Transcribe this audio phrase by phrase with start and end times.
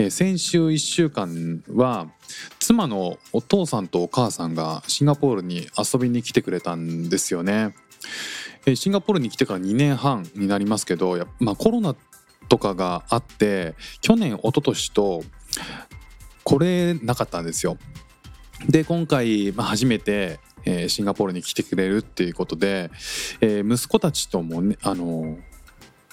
[0.00, 2.08] えー先週1週間は
[2.60, 7.74] 妻のお父さんとお母さんがシンガポールに遊びに来てくれたんですよね。
[8.64, 11.96] えーシンガポールに来てから2年半になりますけどまあ、コロナ
[12.48, 15.24] とかがあって去年一昨年と
[16.44, 17.76] 来れなかったんですよ。
[18.68, 20.40] で今回、まあ、初めて、
[20.88, 22.90] シンガポールに来てくれるっていうことで、
[23.40, 25.38] えー息子たちともねあの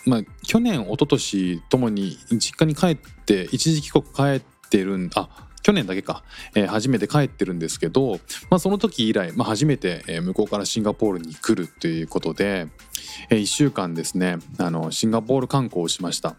[0.06, 6.24] まあ、去年一昨年ともに実家に帰って一時帰国帰ってるんあ去年だけか、
[6.54, 8.20] えー初めて帰ってるんですけど、
[8.52, 12.68] まあ、その時以来、まあ、初めて、向こうからシンガポールに来るということで、
[13.32, 16.36] え1週間ですねあのシンガポール観光をしました。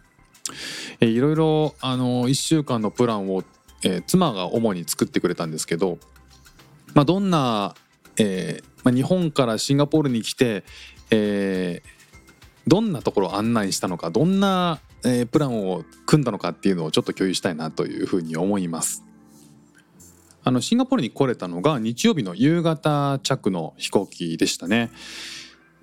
[1.01, 3.43] えーいろいろあの1週間のプランを、
[3.83, 5.99] えー妻が主に作ってくれたんですけど、
[6.95, 7.75] まあ、どんな、
[8.19, 10.63] えーまあ、日本からシンガポールに来て、
[11.11, 11.96] えー
[12.67, 19.05] どんなところを案内したのかどんな、えープランを組んだのかっていうのをちょっと共有したいなというふうに思います。
[20.43, 24.91] あのシンガポールに来れたのが日曜日の夕方着の飛行機でしたね。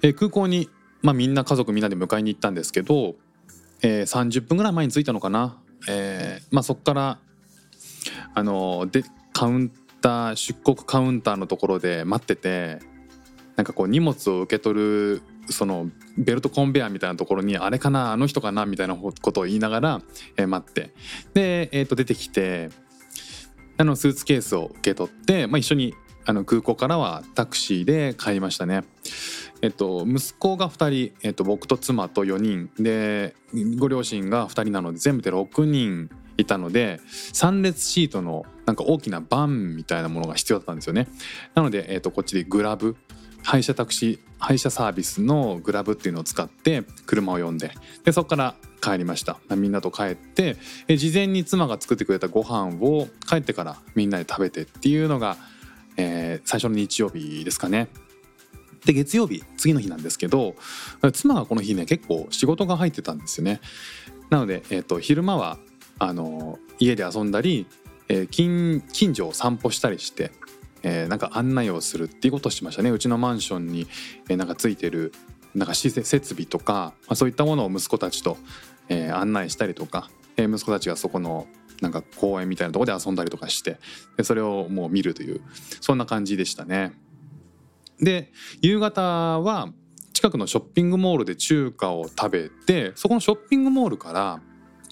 [0.02, 0.70] えー空港に、
[1.02, 3.16] まあ、みんな家族みんなで迎えに行ったんですけど、
[3.82, 7.20] えー30分ぐらい前に着いたのかな、えーまあ、そこから
[8.34, 12.80] あのでカウンター出国カウンターのところで待ってて
[13.56, 20.02] なんかこう荷物を受け取るそのベルトコンベヤーみたいなところにあれかなあの人かなみたいなことを言いながら、
[20.38, 20.94] えー待って
[21.34, 22.70] で、えー、と出てきて
[23.78, 28.84] あのスーツケースを受け取って、まあ、一緒にあの空港からはタクシーで帰りましたね。
[29.62, 33.36] えっと、息子が2人、えっと、僕と妻と4人で
[33.78, 37.00] ご両親が2人なので全部で6人いたので
[37.34, 41.08] 3列シートのなんか大きなバンみたいなものが必要だったんですよね。
[41.56, 42.96] なので、えっと、こっちでグラブ
[43.44, 47.72] 配車タクシー配車サービスのグラブっていうのを使って車を呼んで
[48.04, 50.58] でそこから帰りましたみんなと帰って
[50.98, 55.38] 事前に妻が作ってくれたご飯を帰ってからみんなで食べてっていうのが、
[55.98, 57.88] えー最初の日曜日ですかね。
[58.86, 60.56] で月曜日次の日なんですけど
[61.14, 63.62] 妻がこの日ね結構仕事が入ってたんですよね。
[64.30, 65.58] なので、えー、と昼間は
[66.00, 67.66] あの家で遊んだり、
[68.10, 70.32] えー近近所を散歩したりして、
[70.84, 73.88] えーなんか案内をするっていうことをしましたねうちのマンションに、
[74.30, 75.14] えーなんかついてる
[75.56, 78.38] なんか設設備とか、まあ、そういったものを息子たちと、
[78.90, 81.48] えー案内したりとか、えー息子たちがそこの
[81.82, 83.78] なんか公園みたいなとこで遊んだりとかして
[84.18, 85.42] でそれをもう見るという
[85.82, 86.94] そんな感じでしたね。
[88.00, 89.70] で夕方は
[90.14, 94.42] 近くのショッピングモールで中華を食べてそこのショッピングモールから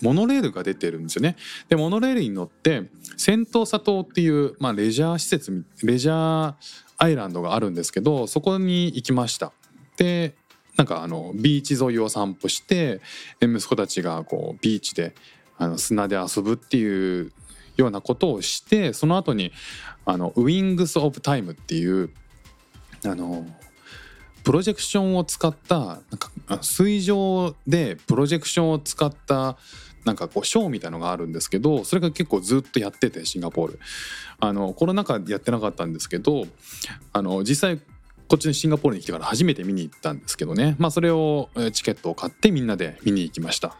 [0.01, 1.35] モノレールが出てるんですよね。
[1.69, 6.53] でモノレールに乗ってセントーサ島っていう、まあ、レジャー施設レジャー
[6.97, 9.51] アイランドがあるんですけどそこに行きました。
[9.97, 10.35] で
[10.78, 13.01] なんかあのビーチ沿いを散歩して
[13.41, 15.13] 息子たちがこうビーチで
[15.57, 17.31] あの砂で遊ぶっていう
[17.78, 19.51] ようなことをしてその後に
[20.06, 22.09] あのウィングス・オブ・タイムっていう
[23.06, 23.45] あの
[24.44, 26.31] プロジェクションを使ったなんか
[26.62, 29.57] 水上でプロジェクションを使った
[30.06, 33.79] なんかこうショーみたいなのがあるんですけどそれが結構ずっとやっててシンガポール。
[34.39, 36.47] あのコロナ禍やってなかったんですけど
[37.13, 37.79] あの実際
[38.28, 40.75] こっちのシンガポールに来てから初めて見に行ったんですけどね。
[40.79, 43.75] まあそれをチケットを買ってみんなで見に行きました。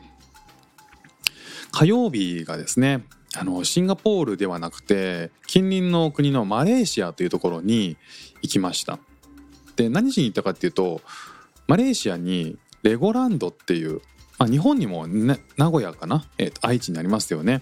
[1.72, 3.04] 火曜日がですね
[3.36, 7.98] あのシンガポールではなくて近隣の国のマレーシアというところに
[8.42, 9.00] 行きました。
[9.78, 11.02] で何しに行ったかっていうと
[11.68, 14.02] マレーシアにレゴランドっていう、
[14.42, 17.62] まあ、日本にも、ね、名古屋かな、えーと愛知になりますよね、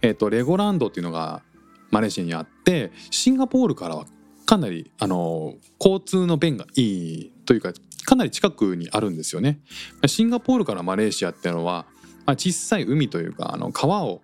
[0.00, 1.42] えーとレゴランドっていうのが
[1.90, 4.06] マレーシアにあってシンガポールからは
[4.46, 7.74] かなりあの交通の便がいいというか
[8.06, 9.60] かなり近くにあるんですよね。
[10.06, 11.84] シンガポールからマレーシアっていうのは、
[12.24, 14.22] まあ、小さい海というかあの川を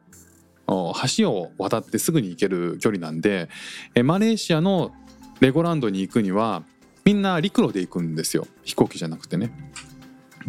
[0.66, 3.50] 橋を渡ってすぐに行ける距離なんで
[3.94, 4.92] えマレーシアの
[5.40, 6.62] レゴランドに行くには
[7.04, 8.46] みんな陸路で行くんですよ。
[8.62, 9.52] 飛行機じゃなくてね。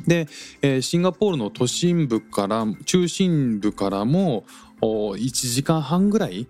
[0.08, 0.28] で、
[0.62, 4.46] えーシンガポールの都心部から中心部からも
[4.82, 6.48] お1時間半ぐらい、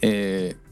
[0.00, 0.62] えー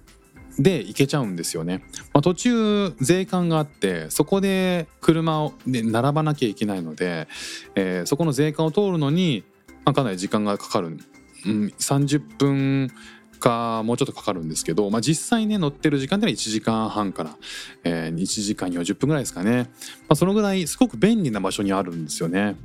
[0.59, 7.29] で行けちゃうんですよね、まあ、途中税関があってそこで車をで並ばなきゃいけないので、
[7.77, 9.45] えーそこの税関を通るのに、
[9.85, 10.99] まあ、かなり時間がかかる。
[11.47, 12.91] うん、30分
[13.41, 17.37] かもうちょっとかかるんですけど、まあ、実際ね乗ってる時間では1時間半から、
[17.83, 19.71] えー、1時間40分ぐらいですかね、
[20.03, 22.57] まあ、そのぐらいすごく便利な場所にあるんですよね。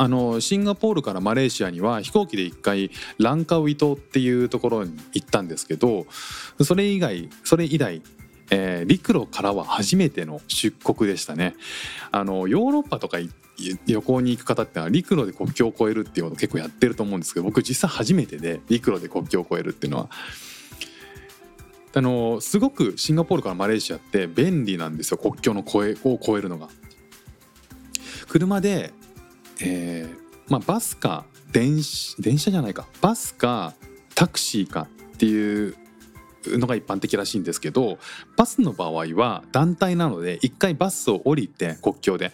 [0.00, 6.06] あのシンガポールからマレーシアには飛行機で1回ランカウイ島っていうところに行ったんですけど
[6.62, 8.00] それ以外それ以来
[8.50, 11.54] えー、陸路からは初めての出国でしたね
[12.10, 13.18] あのヨーロッパとか
[13.86, 20.10] 旅行に行く方ってのは陸路で国境を越えるっていうこと結構やってると思うんですけど僕実際初めてで陸路で国境を越えるっていうのは。
[21.94, 26.68] あのすごくシンガポールからマレーシアって便利なんですよ国境の越えを越えるのが。
[28.28, 28.92] 車で、
[29.60, 31.80] えーまあ、バスか電
[32.18, 32.86] 電車じゃないか。
[33.00, 33.74] バスか
[34.14, 35.74] タクシーかっていう
[36.46, 37.98] のが一般的らしいんですけど
[38.36, 42.32] バスの場合は団体なので一回バスを降りて国境で。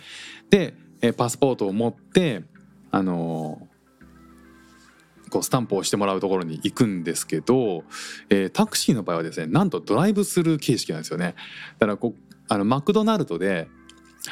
[0.50, 0.75] で
[1.08, 2.42] えパスポートを持って
[2.90, 3.68] あの
[5.30, 7.84] こうスタンプをしてもらうところに行くんですけど、
[8.30, 11.34] えー、タクシーの場合はですねなんとドライブスルー形式なんですよね。
[11.78, 13.68] だからこうあのマクドナルドで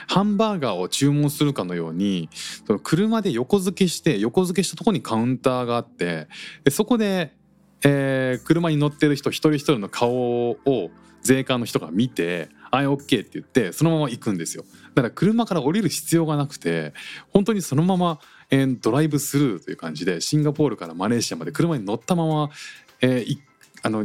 [0.07, 2.31] ハンバーガーを注文するかのように
[2.67, 6.29] その車で横付けして横付けしたとこにカウンターがあって
[6.65, 7.35] でそこで
[7.85, 10.13] えー、車に乗ってる人一人一人の顔
[10.51, 10.91] を
[11.23, 14.65] 税関の人が見て「あい OK」って言ってそのまま行くんですよ。
[14.95, 16.95] だから車から降りる必要がなくて
[17.31, 18.19] 本当にそのまま、
[18.51, 22.51] えー、ドライブスルーという感じでシンガポールからマレーシアまで車に乗ったまま、
[23.01, 23.39] えー、
[23.83, 24.05] あの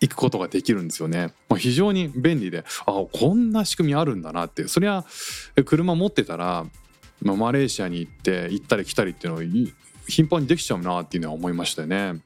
[0.00, 4.68] 行くことができるんですよね、まあ、非常に便利であこんな仕組みあるんだなって。
[4.68, 5.04] そりゃ
[5.64, 6.66] 車持ってたら、
[7.22, 9.72] まあ、マレーシアに行って行ったり来たりっていうのを
[10.08, 12.20] 頻繁にできちゃうなっていうのは思いましたよね。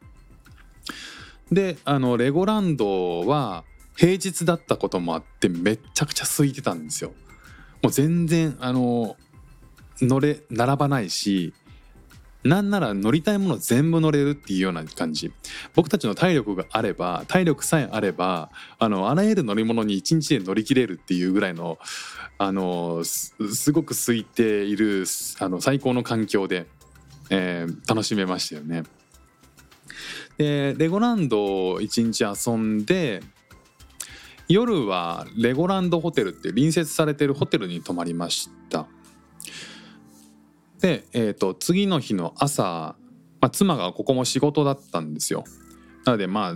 [1.52, 3.64] であのレゴランドは
[3.98, 7.12] 平日だったこともあってめっちゃくちゃ空いてたんですよ。
[7.82, 9.16] もう全然あの
[10.00, 11.52] 乗れ並ばないし
[12.44, 15.32] なんなら乗りたいもの全部乗れるっていうような感じ
[15.74, 21.78] 僕たちの体力があれば体力さえあればあのあらゆる乗り物に1日で乗り切れるっていうぐらいの
[22.38, 23.34] あのす
[23.72, 25.04] ごく空いている
[25.40, 26.66] あの最高の環境で、
[27.30, 28.84] えー、楽しめましたよね。
[30.36, 33.24] でレゴランドを一日遊んで
[34.48, 38.86] 夜はレゴランドホテルって隣接されてるホテルに泊まりました。
[40.80, 42.96] で、えーと、次の日の朝、
[43.40, 45.44] まあ、妻がここも仕事だったんですよ。
[46.04, 46.54] なのでまあ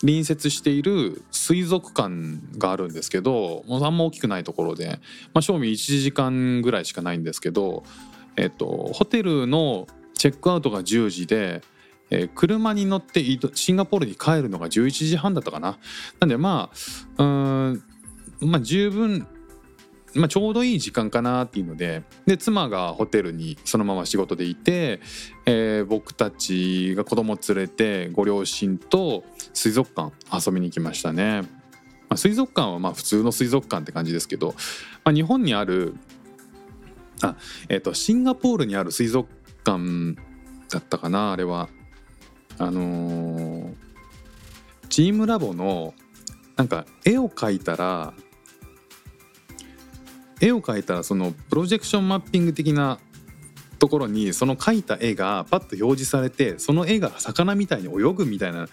[0.00, 5.00] 隣接している水族館があるんですけどもうあんま大きくないところで、
[5.32, 7.82] まあ、正味1時間ぐらいしかないんですけど、
[8.36, 11.62] えーとホテルのチェックアウトが10時で
[12.10, 13.22] えー、車に乗って
[13.54, 15.78] シンガポールに帰るのが11時半だったかな。
[16.20, 16.70] なんでま
[17.16, 17.82] あうん
[18.40, 19.26] まあ十分
[20.14, 25.00] まあ、ちょうどいい時間かなっていうのでで妻がホテルにそのまま仕事でいて、
[25.44, 31.42] えー、僕たちが子供連れてご両親と水族館遊びに行きましたね。
[32.08, 34.54] まあ、水族館はまあ普通の水族館って感じですけど、
[35.04, 35.96] まあ、日本にある
[37.20, 37.36] あ、
[37.68, 39.28] えー、とシンガポールにある水族
[39.64, 40.16] 館
[40.70, 41.68] だったかなあれは
[42.58, 43.74] あのー、
[44.88, 45.94] チームラボの
[46.56, 48.14] なんか絵を描いたら
[50.40, 52.98] 絵を描いたらそのプロジェクションマッピング的な
[53.78, 58.68] ところにその描いた絵がパッと表示されてその絵が魚みたいに泳ぐみたいな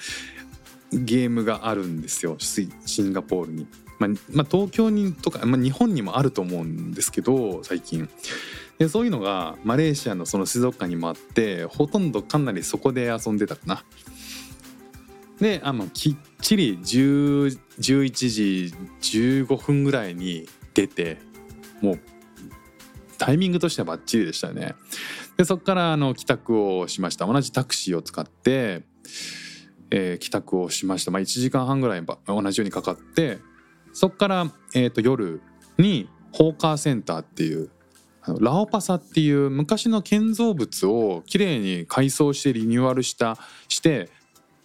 [0.92, 2.70] ゲームがあるんですよシ
[3.02, 3.68] ンガポールに。
[4.00, 8.10] まあ、ま、東京にとか、まあ、日本にもあると思うんですけど最近。
[8.78, 13.84] でそういうのがマレーシアのその水族館にもあってほとんどかなりそこで遊んでたかな。
[15.40, 21.18] であのきっちり11時15分ぐらいに出て
[21.82, 22.00] もう
[23.18, 24.76] タイミングとしてはバッチリでしたね。
[25.38, 28.84] でそこからあの帰宅をしました同じタクシーを使って、
[29.90, 33.40] えー、帰宅をしました、まあ、1時間半ぐらい同じようにかかって
[33.94, 35.42] そこから、えー、と夜
[35.78, 37.70] にホーカーセンターっていう
[38.40, 43.38] ラオパサっていう昔の建造物をきれいに改装してリニューアルした
[43.68, 44.10] して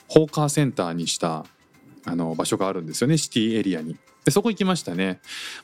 [0.06, 1.44] ホーカーセンターにした
[2.04, 3.96] あの場所があるんですよねシティエリアに。
[4.24, 5.20] でそこ行きましたね。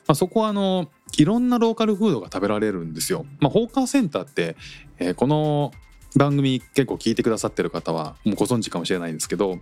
[0.07, 3.25] まあ、そこはあのいろんなローカルフードが食べられるんですよ。
[3.39, 4.55] まあ、ホーカーセンターって、
[4.97, 5.71] えー、この
[6.15, 9.57] 番組結構聞いてくださってる方はもうご存知かもしれないんですけど、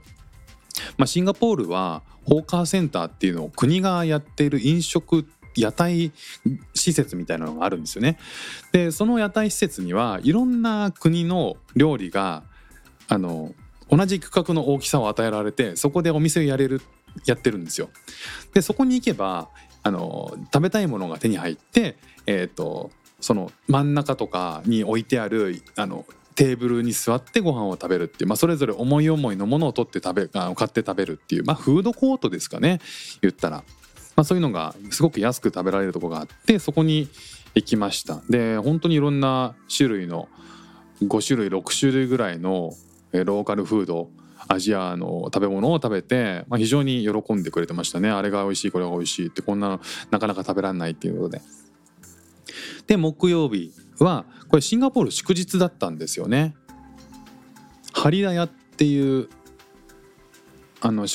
[0.98, 6.12] まあ、シンガポールはホーカーセンターっていうのを国がやっている飲食屋台
[6.74, 8.18] 施設みたいなのがあるんですよね。
[8.72, 12.44] でその屋台施設にはいろんな国の料理が
[13.08, 13.54] あの
[13.90, 16.82] 同じ区画の大きさを与えられてそこでお店をやれる
[17.26, 17.90] やってるんですよ。
[18.54, 19.50] でそこに行けば
[19.84, 26.06] あの食べたいものが手に入って、えーと、その真ん中とかに置いてあるあの
[26.36, 32.80] テーブルに座ってご飯を食べるっていう、まあ、それぞれ思い思いのものを取って食べ買って食べるっていう、まあ、フードコートですかね
[33.22, 33.64] 言ったら、
[34.16, 37.10] まあ、そういうのがすごく安く食べられるとこがあってそこに
[37.56, 38.22] 行きました。
[38.30, 40.30] で本当にいろんな種類の
[41.02, 42.74] 5種類6種類ぐらいの
[43.12, 44.10] ローカルフード
[44.48, 48.10] アジアの食べ物を食べて、まあ、非常に喜んでくれてましたね。
[48.10, 49.80] あれが美味しいこれが美味しいってこんなの
[50.12, 51.42] なかなか食べられないっていうことで。
[52.88, 56.56] で木曜日はこれシンガポール祝日だったんですよね。
[57.94, 59.30] ハリダヤっていう
[60.82, 61.08] あの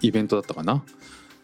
[0.00, 0.84] イベントだったかな。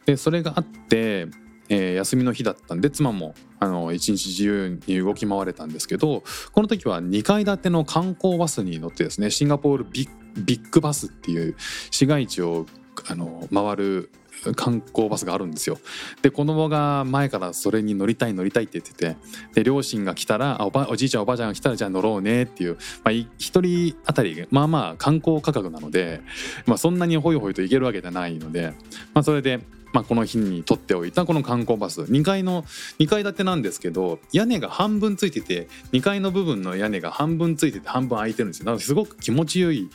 [0.07, 1.28] でそれがあって、
[1.69, 11.54] えー休みの日だったんで妻もあの一日自由に動き回れたんですけどこの時は2階建ての観光バスに乗ってですねシンガポールビッグバスっていう
[11.90, 12.66] 市街地を
[13.09, 14.11] あの回る
[14.57, 15.78] 観光バスがあるんですよ。
[16.23, 19.16] で子供が前からそれに乗りたい乗りたいって言ってて
[19.54, 26.23] で両親が来たらおばおじいちゃんおばあちゃんが来たらじゃあ乗ろうねっていう、まあ、い一人当たりまあまあ観光価格なので、
[26.66, 28.73] まあ、そんなにホイホイと行けるわけじゃないので、
[29.12, 29.61] まあ、それで、
[29.92, 32.02] まあ、この日に取っておいたこの観光バス。
[32.02, 32.62] 2階の
[32.99, 38.66] 2階建てなんですけど屋根が半分ついてて2階の部分の屋根が半分ついてて半分開いてるんですよ。
[38.66, 39.88] だからすごく気持ちよい、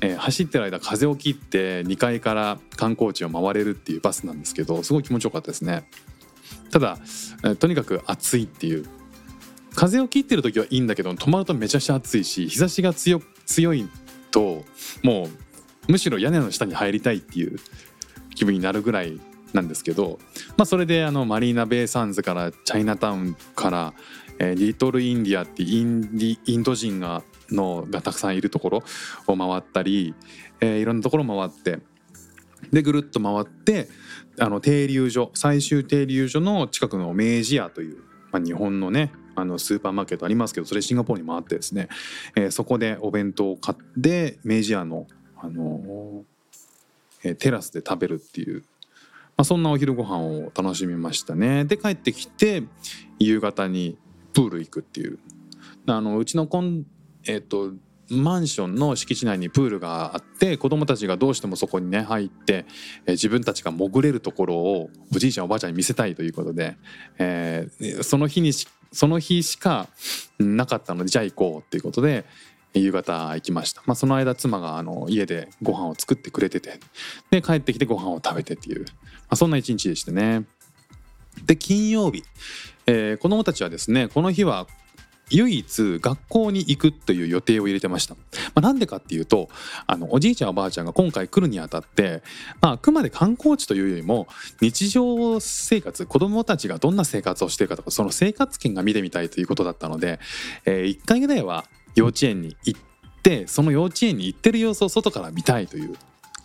[0.00, 5.88] えー走ってる間風を切って2階から観光地を回れるっていうバスなんですけどすごい気持ちよかったですね。
[6.70, 6.98] ただ、
[7.44, 8.86] えーとにかく暑いっていう。
[9.74, 13.86] 風を切ってる時はいいんだけど止まるとめちゃくちゃ暑いし日差しが強強い
[14.30, 14.64] と
[15.02, 15.28] も
[15.88, 17.58] うむしろ屋根の下に入りたいっていう
[18.34, 19.20] 気分になるぐらい
[19.52, 20.18] なんですけど、
[20.56, 23.94] まあ、それであのマリーナ・ベイ・サンズからチャイナタウンから、
[24.38, 28.82] えーリトル・インディアってインディインド人がのがたくさんいるところ
[29.26, 30.14] を回ったり、
[30.60, 31.78] えーいろんなところ回って
[32.72, 33.88] でぐるっと回って
[34.38, 37.98] あの停留所最終停留所の近くの明治屋という、
[38.32, 41.88] まあ、日本のねあのスーパーマーケットありますけどそれシンガポールに回ってですね、
[42.34, 46.22] えーそこでお弁当を買って明治屋の、あのー
[47.24, 48.64] えーテラスで食べるっていう、
[49.36, 51.64] まあ、そんなお昼ご飯を楽しみましたね。
[51.64, 52.62] で帰ってきて
[53.18, 53.98] 夕方に
[54.32, 55.18] プール行くっていう。
[55.88, 56.84] あのうちのコン
[57.26, 57.72] えっ、と
[58.10, 62.64] マンションの敷地内にプールがあって子供たちがどうしてもそこにね入って、
[63.04, 66.76] えー自分たちが潜れるところをおじいちゃんおばあちゃんに見せたいということで、
[67.18, 69.88] えーその日にしその日しか
[70.38, 72.24] なかったのでじゃあ行こうっていうことで
[72.74, 76.78] 夕方行きました、まあ、その間妻があの家でご飯を作ってくれてて
[77.30, 78.86] で帰ってきてご飯を食べてっていう、
[79.28, 80.44] あ、そんな一日でしたね
[81.44, 82.22] で金曜日、
[82.86, 84.66] えー子供たちはですねこの日は
[85.30, 88.14] 唯一学校に行くという予定を入れてました。
[88.14, 88.20] ま
[88.56, 89.48] あ、なんでかっていうと
[89.86, 92.22] あのおじいちゃんおばあちゃんが今回来るにあたって、
[92.60, 94.28] まあ、あくまで観光地というよりも
[94.60, 100.20] 日常生活子どもたちがどんな生活をしているかとかその生活圏が見てみたいということだったので、
[100.64, 101.64] え1回ぐらいは
[101.96, 102.80] 幼稚園に行っ
[103.22, 105.94] てその幼稚園に行ってる様子を外から見たいという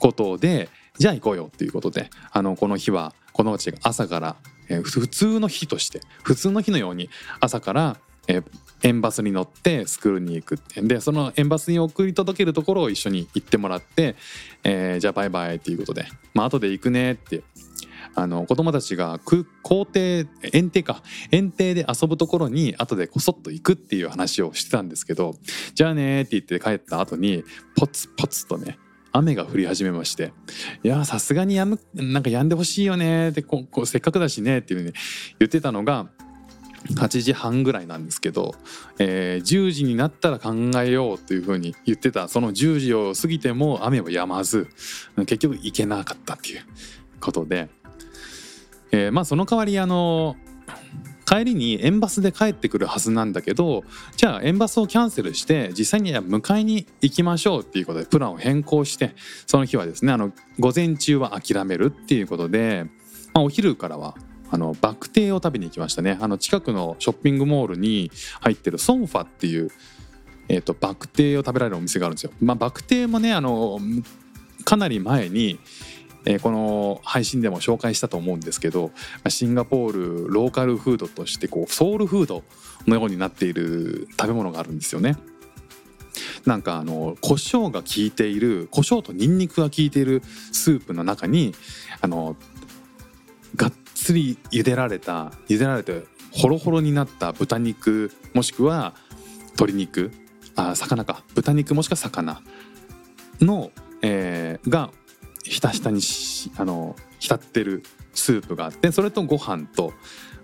[0.01, 0.67] ことで
[0.97, 4.35] じゃあ行こうよっていうことであのこの日は子どもたちが朝から、
[4.67, 8.43] えー普通の日として普通の日のように朝から、えー
[8.83, 14.15] 園バスに乗ってスクールに行くでその園バスに送り届けるところを一緒に行ってもらって、
[14.63, 17.43] えーじゃあバイバイっていうことでまあ後で行くねって
[18.15, 19.45] あの子供たちが校
[19.93, 21.03] 庭園庭か。
[21.31, 25.35] 園庭で遊ぶところに後でこそっと行くっていう話をしてたんですけど
[25.75, 27.43] じゃあねって言って帰った後に
[27.77, 28.79] ポツポツとね
[29.11, 30.33] 雨が降り始めまして
[30.83, 34.93] いやさすがにやむなんかやんでほしいよねってここせっかくだしねっていうふうに
[35.39, 36.07] 言ってたのが
[36.89, 38.55] 8時半ぐらいなんですけど、
[38.97, 42.27] えー10時になったら考えようというふうに言ってた。
[42.27, 44.67] その10時を過ぎても雨は止まず
[45.15, 46.61] 結局行けなかったっていう
[47.19, 47.69] ことで、
[48.91, 50.35] えーまあその代わりあの
[51.31, 53.85] 帰りに園バスで帰ってくるはずなんだけど
[54.17, 59.15] じゃあ園バスをキャンセルして実際に迎えに行きましょうっていうことでプランを変更して
[59.47, 62.85] その日はですねあの午前中は諦めるっていうことで、
[63.33, 64.15] まあ、お昼からは
[64.49, 68.11] あのバクテーを食べに行きましたねあの近くのショッピングモールに
[68.41, 69.71] 入ってるソンファっていう、
[70.49, 72.31] えー、とバクテーを食べられるお店があるんですよ。
[72.41, 73.79] まあ、バクテーもねあの
[74.65, 75.59] かなり前に
[76.25, 78.91] えーこの配信でも紹介したと思うんですけど
[79.27, 82.43] シンガポールローカルフードとしてこうソウルフード
[82.87, 85.17] のようになっている食べ物があるんですよね。
[86.45, 91.53] なんかあの胡椒が効いている胡椒とニンニクが効いているスープの中に
[92.01, 92.35] あの
[93.55, 98.95] がっつり茹でられた茹でられてホロホロになった豚肉もしくは
[99.51, 100.11] 鶏肉
[100.55, 102.41] あ魚か豚肉もしくは魚
[103.39, 104.91] の、えーが
[105.43, 106.01] ひたひたに
[106.57, 107.83] あの浸ってる
[108.13, 109.93] スープがあってそれとご飯と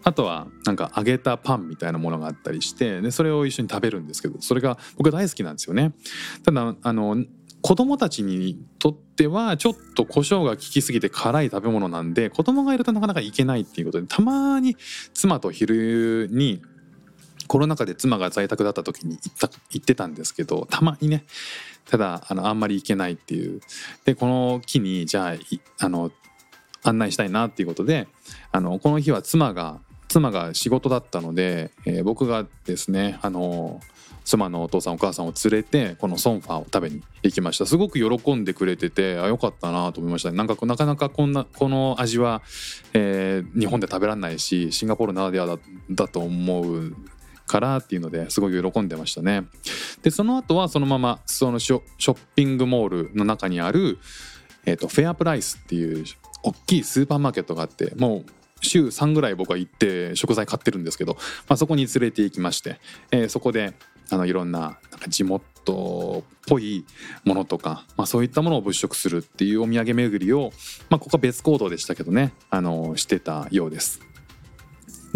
[0.04, 5.94] あとはなんか揚げたパンみたいなものがあったりしてでそれを一緒に食べるんですけどそれが僕は大好きなんですよね。
[6.44, 7.25] ただあの
[7.62, 14.77] 子供たちにとってはちょっと胡椒が効きすぎて辛い食べ物なんで子供がいるとなかなかいけないっていうことでたまに
[15.13, 16.62] 妻と昼に
[17.48, 21.24] コロナ禍で妻が在宅だった時に行った行ってたんですけどたまにね
[21.89, 23.62] ただあのあんまり行けないっていう。
[24.06, 25.36] でこの機にじゃ
[25.80, 26.12] ああの
[26.84, 28.08] 案内したいなっていうことで
[28.51, 33.82] あのこの日は妻が妻が仕事だったので、えー、僕がですねあの
[34.24, 37.66] 妻のお父さんお母さんを連れてこのソンファを食べに行きました。
[37.66, 42.42] すごく喜んでくれててあよかったなと思いましたなんかなかなかこんなこの味は、
[42.94, 45.58] えー、日本で食べられないしシンガポールならではだ
[45.89, 46.94] だと思う
[47.48, 49.46] からっていうのですごく喜んでましたね
[50.04, 53.98] でその後はそのままそのショッピングモールの中にある、
[54.66, 56.06] えーと、フェアプライスっていう
[56.44, 58.25] 大きいスーパーマーケットがあってもう
[58.62, 61.13] 週3ぐらい僕は行って食材買ってるんですけど、
[61.48, 62.80] まあ、そこに連れて行きまして、
[63.12, 63.74] えー、そこで
[64.10, 66.86] あのいろんななんか地元っぽい
[67.25, 70.51] ものとか、まあ、そういったものを物色するっていうお土産巡りを、
[70.89, 74.01] まあ、ここは別行動でしたけどねあのしてたようです。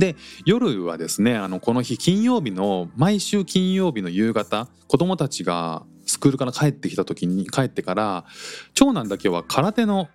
[0.02, 0.16] で
[0.46, 8.26] 夜はですねあのこの日金曜日の毎週金曜日の夕方子供たちがスクールから帰ってきた時に帰ってから
[8.74, 10.10] 長男だけは空手の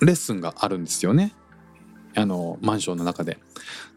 [0.00, 1.34] レッスンがあるんですよね
[2.16, 3.38] あのマンションの中で。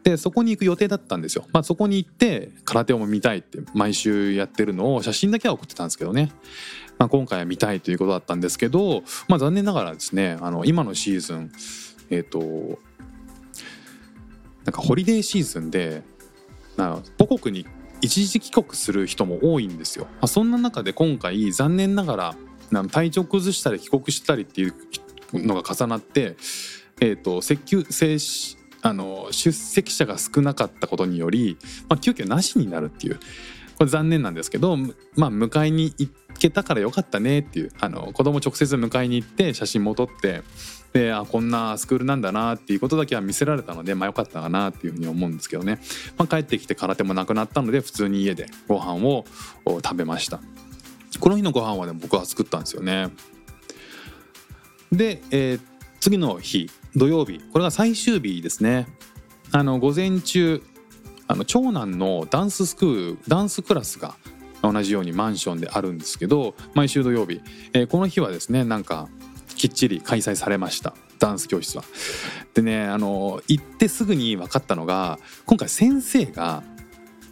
[0.04, 1.46] でそこに行く予定だったんですよ。
[1.52, 6.30] まあ、そこに行って空手を見たいって毎週やってるのを写真だけは送ってたんですけどね、
[6.98, 11.52] まあ、今回は見たいということだったんですけど、まあ、残念ながらですねあの今のシーズン
[12.10, 12.78] えっ、ー、と
[14.64, 16.02] なんかホリデーシーズンで
[16.76, 17.66] な母国に
[18.00, 20.06] 一時帰国する人も多いんですよ。
[20.06, 22.36] まあ、そんな中で今回残念ながら
[22.70, 24.74] な体調崩したり帰国したりっていう
[25.34, 26.36] のが重なって
[27.02, 27.88] えーと、積極
[28.84, 31.56] あの出席者が少なかったことにより、
[31.88, 33.18] まあ、急遽なしになるっていう
[33.76, 34.76] これ残念なんですけど、
[35.16, 40.42] まあ、迎えに行けたからよかったねっていうあの子供直接迎えに行って写真も撮って
[40.92, 45.78] であこんなスクールなんだなっていうことだけは見せられたので、まあ、よかったかなっていうふうに思うんですけどね、
[46.18, 49.24] まあ、帰ってきて空手もなくなったので普通に家でご飯を
[49.66, 50.40] 食べました。
[51.20, 53.10] この日のご飯はね僕は作ったんですよね。
[54.90, 55.60] で、えー、
[56.00, 58.86] 次の日土曜日これが最終日ですね。
[59.50, 60.62] あの午前中
[61.26, 64.14] あの長男のダンススクールダンスクラスが
[64.62, 67.40] 同じようにマンションであるんですけど毎週土曜日、
[67.72, 69.08] えー、この日はですねなんか
[69.54, 71.84] きっちり開催されましたダンス教室は。
[72.54, 76.62] でねあの行ってすぐに分かったのが今回先生が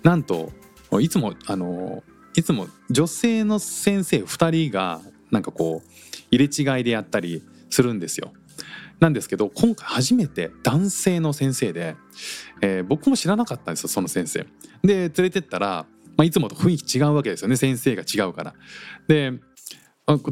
[0.02, 0.52] なんと
[1.00, 2.02] いつもあの
[2.36, 5.90] いつも女性の先生2人がなんかこう
[6.30, 8.32] 入れ違いでやったりするんですよ。
[9.00, 11.96] なんですけど今回初めて男性の先生で、
[12.60, 14.46] えー、僕も知らなかったんですよその先生。
[14.82, 18.54] で連れてったら、まあ、いつもと雰囲気違うわけですよね先生が違うから。
[19.08, 19.32] で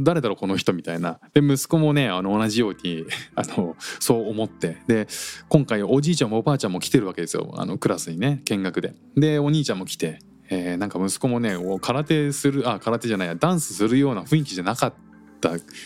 [0.01, 1.21] 誰だろうこの人みたいな。
[1.35, 4.79] で息子もねあの同じようにあのそう思って。
[4.87, 5.07] で
[5.49, 7.53] 今回おじいちゃんもおばあちゃんも来てるわけですよ。
[7.57, 8.95] あのクラスにね見学で。
[9.17, 14.99] でお兄ちゃんも来て、えー、なんか息子もね空手するあ空手じゃないやダンスするような雰囲気じゃなかった。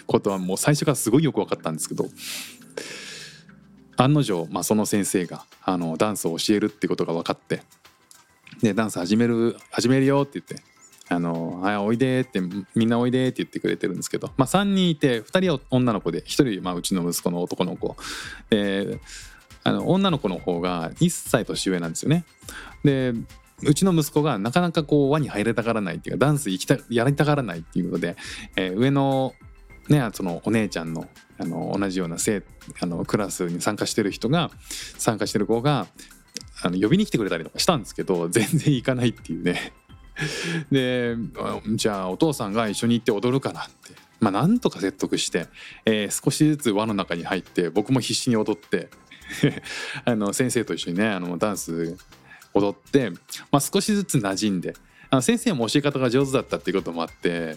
[0.07, 2.07] ことはもう最初からすごいよく分かったんですけど。
[3.99, 7.63] 案の定、まあ、その先生があのダンスを教えるってことが分かって。
[8.63, 10.72] でダンス始める始めるよって言って。
[11.13, 12.41] あのはいおいでって
[12.75, 17.97] みんなおいでって言ってくれてるんですけど、まあ、3人いて2人は女の子で1人、まあ、うちの息子の男の子
[18.51, 18.99] で
[19.65, 22.25] あの女の子の方が1歳年上なんですよね。
[22.85, 23.15] で
[23.65, 28.17] うちの息子がなかなかこう輪に入れたがらないっていうかダンス行きたやりたがらないっていうことで、
[28.57, 29.35] えー、上の
[29.89, 31.07] ねそのお姉ちゃんの
[31.39, 32.43] あの同じような生
[32.81, 34.51] あのクラスに参加してる人が
[34.99, 35.87] 参加してる子が
[36.63, 39.73] あの呼びに来てくれたりとかしたんですけど全然行かないっていうね
[40.71, 41.17] で
[41.75, 44.01] じゃあお父さんが一緒に行って踊るからって。
[44.21, 45.49] まあなんとか説得して、
[45.85, 48.89] えー、少しずつ輪の中に入って僕も必死に踊って
[50.07, 51.97] あの先生と一緒にねあのダンス
[52.55, 53.11] 踊って、
[53.51, 54.77] まあ、少しずつ馴染んで
[55.11, 57.57] あの先生も教え方が上手だったっていうこともあって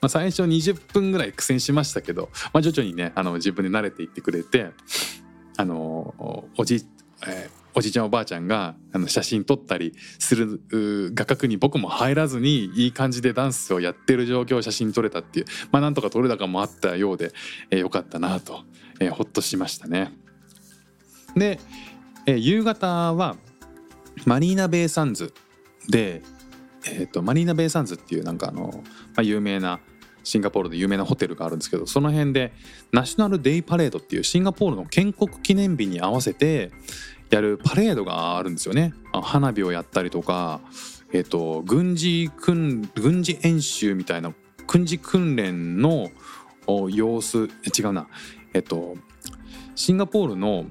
[0.00, 4.70] まあ、最初20分ぐらい苦戦しましたけど、まあ、徐々にねあの自分で慣れていってくれて
[5.56, 6.86] あのおじ、
[7.26, 10.60] えー、おじいちゃんおばあちゃんがあの写真撮ったりする
[11.14, 17.32] 画角に僕も入らずにいい感じでダンスをやってる状況を写真撮れたっていうまあなんとか撮れ高もあったようで、
[17.70, 18.64] えー、よかったなと、
[19.00, 20.12] えー、ほっとしましたね。
[21.36, 21.60] で、
[22.26, 23.36] えー、夕方は
[24.26, 25.32] マリーナ・ベイ・サンズ
[25.88, 26.22] で、
[26.86, 28.82] えーと、とマリーナ・ベイ・サンズっていうなんかあの、ま
[29.16, 29.80] あ、有名な
[30.22, 32.52] シンガポールで有名なホテルがあるんですけどその辺で
[32.92, 36.70] ナショナルデイパレードっていうシンガポールの建国記念日に合わせて
[37.30, 38.92] やるパレードがあるんですよね。
[39.12, 40.60] 花火をやったりとか、
[41.12, 44.34] えっと軍事訓軍事演習みたいな
[44.66, 46.10] 軍事訓練の
[46.90, 48.08] 様子違うな
[48.52, 48.96] えっと
[49.74, 50.66] シンガポールの、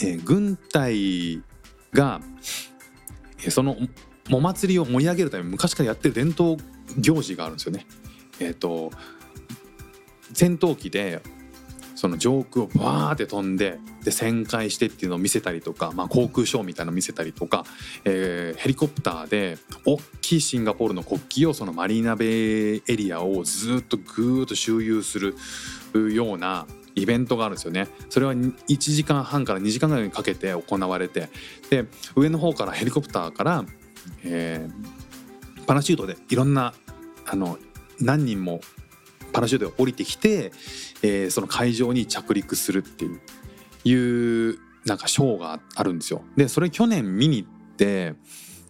[0.00, 1.42] えー軍隊
[1.92, 2.20] が、
[3.44, 3.76] えその
[4.30, 6.56] お祭りを盛り上げるために昔からやってる伝統
[6.98, 7.86] 行事があるんですよね。
[8.40, 8.92] えっと
[10.32, 11.22] 戦闘機で
[12.02, 17.64] その上空をバーって飛んでで旋回してっていうのを見せたりとか、まあ、航空ショーみたいなのを見せたりとか、
[18.04, 25.36] えーヘリコプターで大きいシンガポールの国旗をそのマリーナベイエリアをずっとぐーっと周遊する
[26.12, 27.86] ようなイベントがあるんですよね。
[28.10, 31.28] それは1時間半から2時間ぐらいにかけて行われて
[31.70, 31.86] で
[32.16, 33.64] 上の方からヘリコプターから、
[34.24, 35.02] えー
[35.64, 36.74] パラシュートでいろんな
[37.24, 37.56] あの
[38.00, 38.60] 何人も
[39.32, 40.52] パラシュートが降りてきて、
[41.02, 43.20] えーその会場に着陸するっていう
[43.84, 46.22] いうなんかショーがあるんですよ。
[46.36, 48.14] でそれ去年見に行って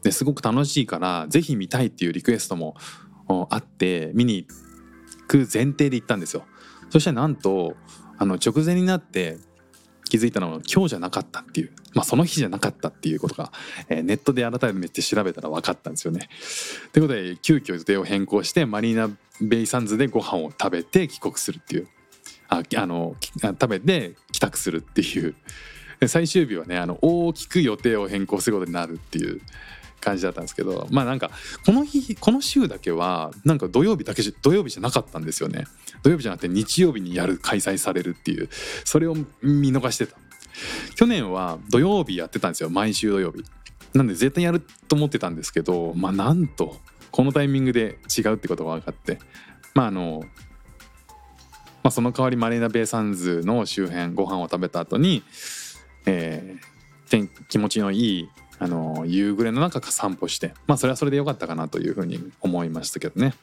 [0.03, 2.77] ですごく楽しいからぜひ見たいっていうリクエストも
[3.51, 6.45] あって見に行く前提で行ったんですよ。
[6.91, 7.77] そしたらなんと
[8.19, 9.39] あの直前になって
[10.09, 13.51] 気づいたのは今日じゃなかったっていう、まあ、その日じゃなかったっていうことが、
[13.89, 16.29] えーネットで改めて調べたら分かったんですよね。
[16.93, 19.09] ということで急遽予定を変更してマリーナ
[19.43, 21.89] ベイサンズでご飯を食べて帰国するっていう。
[22.49, 25.35] ああの食べて帰宅するっていう。
[26.07, 29.41] 最終日はねあの大きく予定を変更することになるっていう
[30.01, 31.31] 感じだったんですけどまあなんか
[31.65, 35.65] この日この週だけはなんか土曜日だけじゃ土曜日じゃなかったんですよね。
[36.03, 38.49] 土曜日じゃなくて日曜日にやる開催されるっていう。
[38.85, 40.17] それを見逃してた。
[40.97, 42.71] 去年は土曜日やってたんですよ。
[42.71, 43.45] 毎週土曜日。
[43.95, 46.79] なんで絶対やると思ってたんですけどまあなんと
[47.13, 49.19] このタイミングで違うってことが分かって
[49.75, 50.25] まああの
[51.83, 55.23] まあ、その代わりマリーナ・ベイ・サンズの周辺ご飯を食べた後に、
[56.07, 56.73] えー
[57.13, 63.35] 天気持ちのいいあの夕暮れの中散歩してまあそれはそれで良かったかなというふうに思いましたけどね。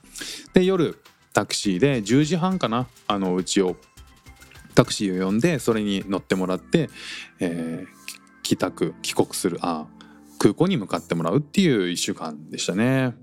[0.55, 0.97] で夜
[1.34, 3.75] タクシーで10時半かなあのうちを
[4.73, 6.89] タクシーを呼んでそれに乗ってもらって、
[7.39, 7.99] えー
[8.41, 9.86] 帰宅帰国するあ
[10.39, 13.13] 空港に向かってもらうっていう1週間でしたね。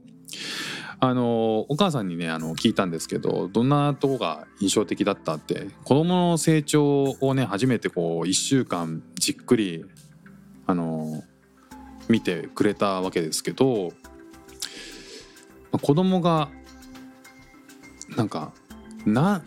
[0.98, 9.84] あのお母さんにねあの聞いたんですけどどんなとこが印象的だったって子供の成長をね初めてこう1週間じっくり
[10.66, 11.22] あの
[12.08, 13.92] 見てくれたわけですけど、
[15.72, 16.48] まあ子供が
[18.16, 18.52] なんか
[19.04, 19.42] な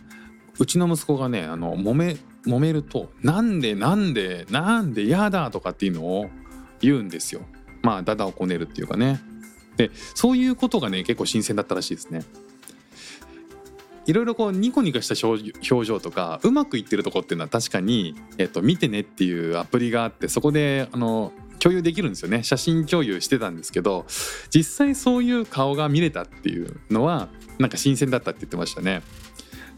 [0.60, 6.30] うちの息子がねあの揉め揉めると「なんでなんでなんでやだ」とかっていうのを
[6.80, 7.42] 言うんですよ。
[7.82, 9.22] まあダダをこねるっていうかね。
[9.78, 12.24] でそういうことがね結構新鮮だったらしいですね。
[14.06, 24.06] いろいろこうニコニコした表情とかうまくいってるとこっていうのは確かに、えっと、見てねっていうアプリがあってそこであの共有できるんですよね写真共有してたんですけど
[24.50, 27.30] 実際そういう顔が見れたっていうのは
[27.60, 29.04] なんか新鮮だったって言ってましたね。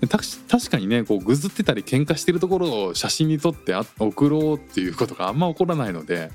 [0.07, 6.31] た確かにねこうぐずってたり喧嘩してるところを写真に撮ってあ送ろうっていうことがあんま起こらないので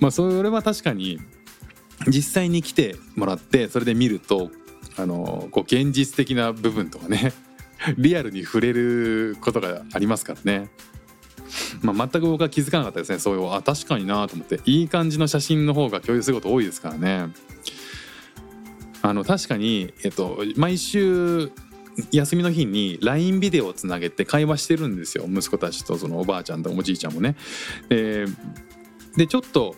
[0.00, 1.18] まあそれは確かに
[2.06, 4.50] 実際に来てもらってそれで見ると
[4.96, 7.32] あのこう現実的な部分とかね
[7.98, 10.70] リアルに触れることがありますからね。
[11.82, 17.32] まあ、全く僕は気づかなかったですねそういうあ確かになと思っていい感じの写真の方が共有すること多いですからね。
[19.02, 21.50] あの確かに、えっと、毎週
[22.12, 27.34] 休みの日に LINE ビデオをつなげて会話してるんですよ息子たちとそのおばあちゃんとおじいちゃんもね。
[27.88, 28.26] で
[29.16, 29.74] でちょっと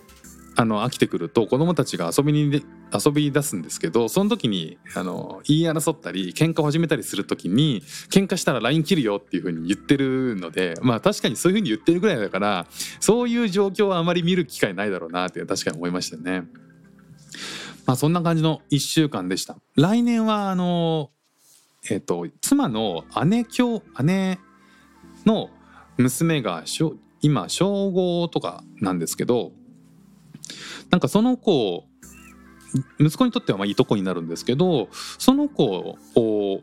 [0.55, 2.63] あの飽きてくると子供たちが遊びに
[2.93, 12.67] 遊び出すんですけどその時にあの言い争ったり喧嘩を始めたりする時に喧嘩したら LINE 切るよっていう風に言ってるのでまあ確かにそういう風に言ってるぐらいだから
[13.01, 16.43] そういう状況はあまり見る機会ないだろうなって確かに思いましたね。
[17.87, 19.57] まあそんな感じの1週間でした。
[19.75, 21.11] 来年はあの
[21.91, 24.39] えっ、と妻の姉兄姉
[25.27, 25.51] の
[25.97, 26.65] 娘が
[27.21, 29.53] 今小5とかなんですけど
[30.91, 31.85] なんかその子
[32.99, 34.89] 息子にとってはまあいいとこになるんですけど
[35.19, 35.65] その子
[36.15, 36.63] を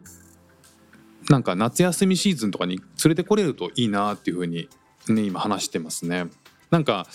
[1.30, 4.67] なんか夏休みシーズンとかに連れてこれるといいなっていうふうに、
[5.10, 6.25] ね、今話してますね。
[6.71, 7.08] なんか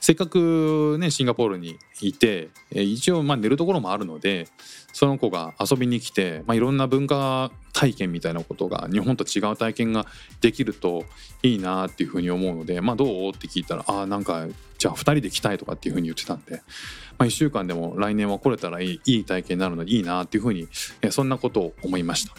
[0.00, 4.48] せっかくねシンガポールにいて一応まあ寝るところもあるので
[4.92, 10.06] その子が遊びに来て、まあ、いろんな文化体験みたいなことが日本と違う体験が
[10.40, 11.04] できると
[11.42, 16.62] いいなっていうふうに思うので「まあ、どう?」って聞いたら「あーなんかじゃあ2人で来たい」とかっていうふうに言ってたんで、
[17.18, 20.66] まあ、1週間でも来年は来れたらいいいい体験になるのでいいなっていうふうに
[21.10, 22.34] そんなことを思いました。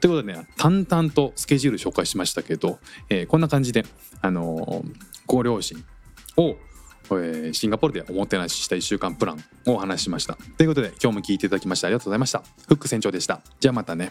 [0.00, 3.86] ということでね淡々とスケジュール紹介しましたけど、えーこんな感じで、
[4.20, 5.82] あのーご両親
[6.36, 6.56] を、
[7.10, 10.36] えーシンガポールでおもてなしした1週間プランをお話ししました。
[10.56, 12.42] ということで今日も聞いていただきましてありがとうございました。
[12.68, 13.40] フック船長でした。
[13.60, 14.10] じゃあまたね。